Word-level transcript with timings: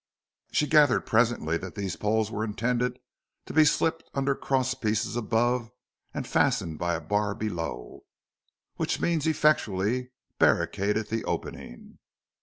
She 0.51 0.65
gathered 0.65 1.05
presently 1.05 1.57
that 1.59 1.75
these 1.75 1.95
poles 1.95 2.31
were 2.31 2.43
intended 2.43 2.97
to 3.45 3.53
be 3.53 3.63
slipped 3.63 4.03
under 4.15 4.33
crosspieces 4.33 5.15
above 5.15 5.69
and 6.11 6.25
fastened 6.27 6.79
by 6.79 6.95
a 6.95 6.99
bar 6.99 7.35
below, 7.35 8.05
which 8.77 8.99
means 8.99 9.27
effectually 9.27 10.09
barricaded 10.39 11.09
the 11.09 11.23
opening. 11.25 11.99